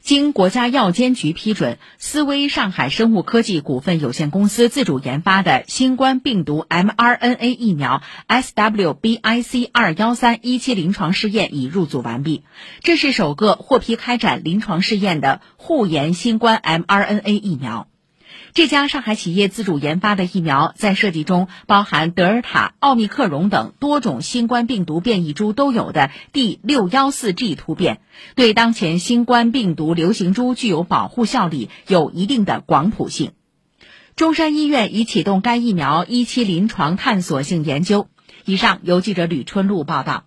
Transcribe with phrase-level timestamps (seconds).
[0.00, 12.44] 经国家药监局批准，思威上海生物科技股份有限公司自主研发的新冠病毒 mRNA 疫苗 SWBIC 二幺三一期临床试验已入组完毕，
[12.82, 17.88] 这是首个获批开展临床试验的护研新冠 mRNA 疫苗。
[18.54, 28.00] 这家上海企业自主研发的疫苗，在设计中包含德尔塔、奥密克戎等多种新冠病毒变异株都有的 D 六幺四 G 突变，
[28.34, 33.32] 对当前新冠病毒流行株具有保护效力，有一定的广谱性。
[34.16, 38.08] 中山医院已启动该疫苗一期临床探索性研究。
[38.44, 40.24] 以上由记者吕春露报道。